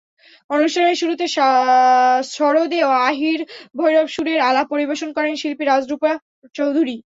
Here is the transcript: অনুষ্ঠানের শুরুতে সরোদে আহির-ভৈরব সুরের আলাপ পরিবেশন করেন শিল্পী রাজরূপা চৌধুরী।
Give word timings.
অনুষ্ঠানের 0.49 0.99
শুরুতে 1.01 1.25
সরোদে 2.31 2.79
আহির-ভৈরব 3.01 4.07
সুরের 4.09 4.39
আলাপ 4.49 4.65
পরিবেশন 4.73 5.09
করেন 5.13 5.33
শিল্পী 5.41 5.63
রাজরূপা 5.65 6.11
চৌধুরী। 6.55 6.95